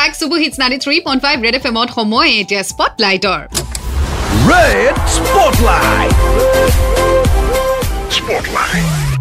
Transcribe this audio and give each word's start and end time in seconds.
Back 0.00 0.12
চুবু 0.20 0.36
hits 0.42 0.56
ninety 0.60 0.78
three 0.84 0.96
point 1.06 1.20
five 1.24 1.36
red 1.46 1.54
F 1.58 1.64
এমত 1.70 1.88
সময় 1.98 2.28
এতিয়া 2.40 2.62
স্পটলাইটৰ. 2.72 3.40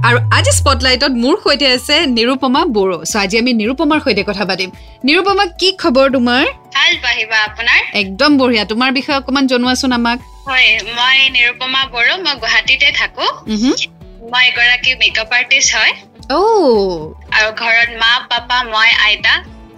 আৰু 0.08 0.18
আজি 0.38 0.52
স্পটলাইটত 0.60 1.14
মোৰ 1.24 1.36
সৈতে 1.44 1.68
আছে 1.78 1.96
নিৰুপমা 2.18 2.62
বড়ো। 2.78 2.98
চ' 3.12 3.16
আজি 3.24 3.36
আমি 3.42 3.52
নিৰুপমাৰ 3.62 4.00
সৈতে 4.06 4.24
কথা 4.30 4.44
পাতিম। 4.50 4.70
নিৰুপমা 5.08 5.46
কি 5.60 5.70
খবৰ 5.82 6.08
তোমাৰ? 6.16 6.44
ভাল 6.76 6.94
পাহিবা 7.06 7.38
আপোনাৰ? 7.48 7.80
একদম 8.02 8.32
বঢ়িয়া। 8.40 8.64
তোমাৰ 8.72 8.90
বিষয়ে 8.98 9.18
অকণমান 9.22 9.46
জনোৱাচোন 9.52 9.92
আমাক। 10.00 10.18
হয় 10.48 10.70
মই 10.98 11.18
নিৰুপমা 11.36 11.82
বড়ো 11.96 12.14
মই 12.26 12.36
গুৱাহাটীতে 12.42 12.88
থাকো। 13.00 13.26
মই 14.32 14.44
এগৰাকী 14.50 14.92
মেকআপ 15.02 15.32
আৰ্টিষ্ট 15.40 15.70
হয়। 15.78 15.94
অ' 16.38 17.02
আৰু 17.38 17.50
ঘৰত 17.62 17.90
মা 18.02 18.12
পাপা 18.32 18.58
মই 18.74 18.90
আইতা। 19.08 19.34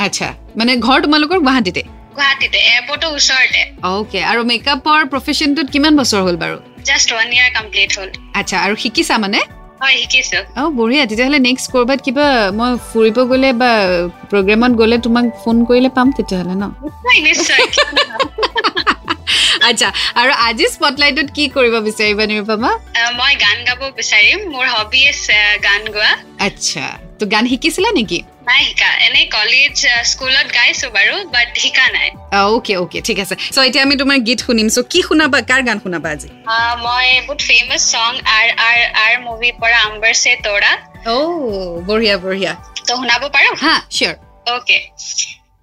আচ্ছা। 0.06 0.30
মানে 0.60 0.72
ঘৰ 0.86 0.98
তোমালোকৰ 1.06 1.38
গুৱাহাটীতে? 1.46 1.82
গুৱাহাটীতে 2.18 2.58
এয়াৰপৰ্টৰ 2.70 3.10
ওচৰতে। 3.18 3.62
অ'কে 3.92 4.20
আৰু 4.32 4.42
মেকআপৰ 4.52 5.00
প্ৰফেশ্যনটোত 5.14 5.68
কিমান 5.74 5.94
বছৰ 6.00 6.22
হ'ল 6.26 6.38
বাৰু? 6.44 6.58
জাষ্ট 6.84 7.14
ওৱান 7.14 7.30
ইয়াৰ 7.34 7.50
কমপ্লিট 7.58 7.90
হ'ল। 7.98 8.10
আচ্ছা 8.40 8.58
আৰু 8.66 8.76
শিকিছা 8.84 9.18
মানে? 9.18 9.40
হয় 9.82 9.96
শিকিছো। 10.02 10.40
অঁ 10.62 10.70
বঢ়িয়া 10.80 11.06
তেতিয়াহ'লে 11.06 11.40
নেক্সট 11.40 11.68
ক'ৰবাত 11.74 12.00
কিবা 12.06 12.26
মই 12.52 12.72
ফুৰিব 12.90 13.18
গ'লে 13.32 13.50
বা 13.62 13.72
প্ৰগ্ৰেমত 14.32 14.72
গ'লে 14.82 14.98
তোমাক 15.06 15.26
ফোন 15.44 15.66
কৰিলে 15.70 15.90
পাম 15.98 16.08
তেতিয়াহ'লে 16.18 16.56
ন? 16.56 16.64
নিশ্চয় 17.28 17.28
নিশ্চয়। 17.28 17.68
আচ্ছা 19.70 19.88
আৰু 20.16 20.32
আজি 20.48 20.68
স্পটলাইটত 20.68 21.28
কি 21.36 21.44
কৰিব 21.56 21.76
বিচাৰিবা 21.88 22.24
নিৰুপমা? 22.32 22.72
মই 23.18 23.34
গান 23.36 23.58
গাব 23.68 23.82
বিচাৰিম। 23.98 24.40
মোৰ 24.54 24.66
হবি 24.76 25.02
গান 25.64 25.82
গোৱা। 25.94 26.12
আচ্ছা। 26.48 26.86
তো 27.21 27.25
গান 27.33 27.45
শিকিছিলা 27.53 27.91
নেকি 27.99 28.19
নাই 28.49 28.63
শিকা 28.67 28.91
এনেই 29.07 29.27
কলেজ 29.31 29.77
স্কুলত 30.11 30.47
গাইছো 30.57 30.87
বাৰু 30.97 31.15
বাট 31.35 31.49
শিকা 31.63 31.87
নাই 31.97 32.09
অ'কে 32.45 32.75
অ'কে 32.83 32.99
ঠিক 33.07 33.19
আছে 33.25 33.35
চ' 33.47 33.65
এতিয়া 33.69 33.83
আমি 33.87 33.95
তোমাৰ 34.03 34.19
গীত 34.27 34.41
শুনিম 34.47 34.69
চ' 34.71 34.85
কি 34.93 35.01
শুনাবা 35.09 35.39
কাৰ 35.51 35.61
গান 35.69 35.79
শুনাবা 35.85 36.09
আজি 36.15 36.29
আহ, 36.49 36.73
মই 36.85 37.07
বহুত 37.21 37.41
ফেমাছ 37.49 37.83
চং 37.93 38.11
আৰ 38.37 38.49
আৰ 38.69 38.79
আৰ 39.05 39.15
মুভিৰ 39.27 39.55
পৰা 39.63 39.79
আম্বৰ 39.87 40.15
চে 40.23 40.33
তোৰা 40.45 40.73
অ' 41.09 41.77
বঢ়িয়া 41.89 42.17
বঢ়িয়া 42.25 42.53
তো 42.87 42.93
শুনাব 42.97 43.23
পাৰো 43.35 43.51
হা 43.63 43.75
চিয়'ৰ 43.91 44.15
ओके 44.49 44.79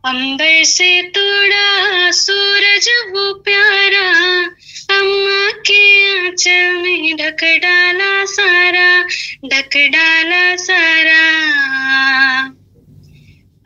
अंबर 0.03 0.56
से 0.70 0.88
तोड़ा 1.16 1.67
सूरज 2.16 2.88
वो 3.12 3.23
प्यारा 3.45 4.06
अम्मा 4.92 5.44
के 5.67 5.84
आंचल 6.09 6.66
में 6.81 7.16
ढक 7.17 7.42
डाला 7.64 7.72
सारा 7.72 7.77
ढक 9.45 9.77
डाला 9.77 10.56
सारा। 10.56 11.23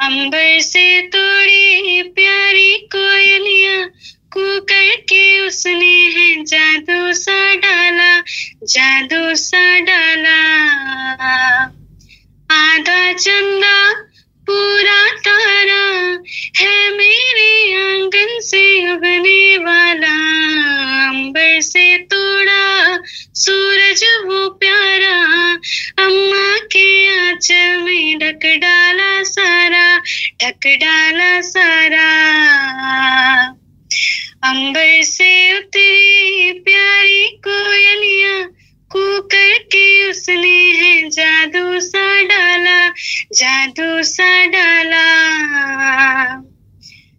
अंबर 0.00 0.60
से 0.60 1.00
तोड़ी 1.00 2.02
प्यारी 2.02 2.76
कोयलिया, 2.76 3.86
कू 4.32 4.60
करके 4.60 5.40
उसने 5.40 6.06
है 6.06 6.44
जादू 6.44 7.12
सा 7.12 7.54
डाला, 7.54 8.20
जादू 8.64 9.34
सा 9.34 9.80
डाला। 9.80 10.38
आधा 12.50 13.12
चंदा 13.12 13.92
पूरा 14.46 15.01
ढक 30.42 30.66
डाला 30.66 31.40
सारा। 31.40 32.08
अंबर 34.44 35.02
से 35.02 35.58
उतरी 35.58 36.52
प्यारी 36.52 37.26
कोयलिया 37.48 38.42
कू 38.92 39.20
करके 39.20 40.10
उसने 40.10 40.70
है 40.70 41.10
जादू 41.10 41.80
सा 41.80 42.22
डाला, 42.22 42.88
जादू 43.32 44.02
सा 44.02 44.46
डाला। 44.46 45.06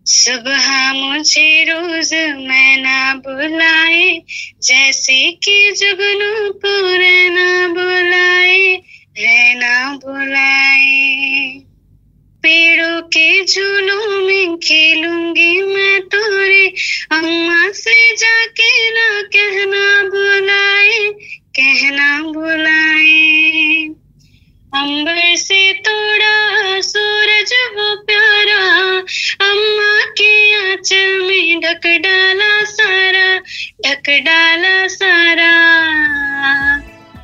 सुबह 0.06 0.94
मुझे 0.94 1.64
रोज 1.64 2.14
मैं 2.48 2.78
ना 2.78 3.14
बुलाए, 3.14 4.22
जैसे 4.64 5.32
कि 5.32 5.72
जुगनू 5.72 6.52
को 6.52 6.98
ना 7.30 7.68
बुलाए। 7.68 8.43
झूलों 13.46 14.28
में 14.28 14.58
खेलूँगी 14.58 15.62
मैं 15.62 16.02
तोरे। 16.02 16.68
अम्मा 17.12 17.72
से 17.72 18.16
जाके 18.16 18.92
ना 18.92 19.22
कहना 19.22 20.10
बुलाए 20.10 21.10
कहना 21.60 22.22
बुलाए। 22.22 23.88
अंबर 24.76 25.36
से 25.36 25.74
तोड़ा, 25.74 26.82
सूरज 26.82 27.54
वो 27.76 27.96
प्यारा। 27.96 28.62
अम्मा 29.50 30.06
के 30.06 30.54
आंचल 30.54 31.22
में 31.28 31.60
ढक 31.60 31.88
डाला 31.88 32.64
सारा, 32.64 33.40
ढक 33.86 34.10
डाला 34.10 34.88
सारा। 34.88 35.52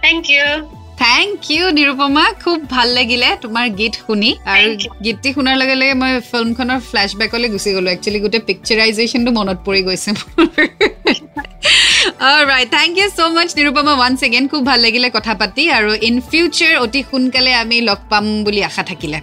Thank 0.03 0.29
you 0.29 0.78
thank 1.19 1.45
you 1.53 1.65
Nirupama 1.77 2.25
খুব 2.43 2.59
ভাল 2.73 2.87
লাগিলে 2.97 3.29
তোমাৰ 3.43 3.65
গীত 3.79 3.93
শুনি। 4.03 4.29
আৰু. 4.53 4.69
গীতটি 5.05 5.29
শুনাৰ 5.35 5.55
লগে 5.61 5.75
লগে 5.81 5.95
মই 6.01 6.11
ফিল্মখনৰ 6.31 6.79
ফ্লেছ 6.89 7.09
বেকলৈ 7.21 7.49
গুচি 7.53 7.69
গ'লো। 7.75 7.89
একচুৱেলি 7.95 8.19
গোটেই 8.23 8.43
পিকচাৰাইজেশ্যনটো 8.49 9.31
মনত 9.39 9.57
পৰি 9.67 9.81
গৈছে 9.87 10.09
right 12.51 12.69
thank 12.75 12.93
you 12.99 13.07
so' 13.17 13.19
much 13.37 13.49
Nirupama 13.59 13.93
once 13.97 14.19
again 14.27 14.45
খুব 14.51 14.61
ভাল 14.69 14.79
লাগিলে 14.85 15.07
কথা 15.17 15.33
পাতি। 15.41 15.63
আৰু 15.77 15.91
ইন 16.07 16.15
ফিউচাৰ 16.29 16.73
অতি 16.85 17.01
সোনকালে 17.09 17.51
আমি 17.63 17.77
লগ 17.89 17.99
পাম 18.11 18.25
বুলি 18.45 18.61
আশা 18.69 18.83
থাকিলে। 18.89 19.19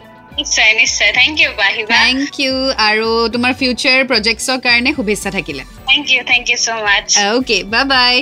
নিশ্চয় 0.46 0.72
নিশ্চয় 0.82 1.12
থেংক 1.20 1.34
ইউ 1.42 1.50
বাহিবা। 1.62 1.94
থেংক 2.02 2.34
ইউ 2.44 2.54
আৰু 2.88 3.08
তোমাৰ 3.34 3.52
ফিউচাৰ 3.60 3.98
প্ৰজেক্টছৰ 4.10 4.58
কাৰণে 4.66 4.90
শুভেচ্ছা 4.96 5.30
থাকিলে। 5.36 5.62
Thank 5.90 6.06
you 6.14 6.20
thank 6.30 6.44
you 6.50 6.58
so' 6.64 6.68
much 6.86 7.06
okay 7.30 7.58
bye 7.72 7.84
bye 7.92 8.16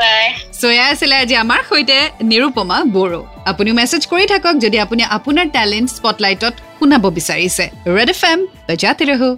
bye 0.00 0.24
soya 0.60 0.84
আছিলে 0.92 1.16
আজি 1.22 1.34
আমাৰ 1.44 1.60
সৈতে 1.70 1.98
নিৰুপমা 2.30 2.78
বড়ো। 2.96 3.20
আপুনি 3.50 3.70
মেছেজ 3.78 4.02
কৰি 4.12 4.24
থাকক 4.32 4.54
যদি 4.64 4.76
আপুনি 4.84 5.02
আপোনাৰ 5.16 5.46
টেলেণ্ট 5.56 5.88
স্পটলাইটত 5.96 6.54
শুনাব 6.78 7.04
বিচাৰিছে। 7.18 7.64
ৰেড 7.96 8.10
এফ 8.14 8.22
এম 8.32 8.40
বজাতে 8.68 9.04
ৰহো। 9.10 9.30